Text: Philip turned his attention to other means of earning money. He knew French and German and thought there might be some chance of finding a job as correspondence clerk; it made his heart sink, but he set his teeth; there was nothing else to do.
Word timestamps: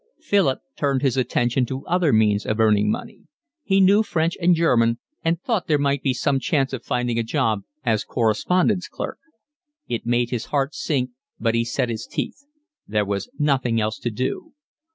Philip 0.19 0.61
turned 0.75 1.03
his 1.03 1.15
attention 1.15 1.63
to 1.67 1.85
other 1.85 2.11
means 2.11 2.43
of 2.43 2.59
earning 2.59 2.89
money. 2.89 3.25
He 3.61 3.79
knew 3.79 4.01
French 4.01 4.35
and 4.41 4.55
German 4.55 4.97
and 5.23 5.39
thought 5.39 5.67
there 5.67 5.77
might 5.77 6.01
be 6.01 6.11
some 6.15 6.39
chance 6.39 6.73
of 6.73 6.83
finding 6.83 7.19
a 7.19 7.23
job 7.23 7.59
as 7.83 8.03
correspondence 8.03 8.87
clerk; 8.87 9.19
it 9.87 10.03
made 10.07 10.31
his 10.31 10.45
heart 10.45 10.73
sink, 10.73 11.11
but 11.39 11.53
he 11.53 11.63
set 11.63 11.89
his 11.89 12.07
teeth; 12.07 12.47
there 12.87 13.05
was 13.05 13.29
nothing 13.37 13.79
else 13.79 13.99
to 13.99 14.09
do. 14.09 14.53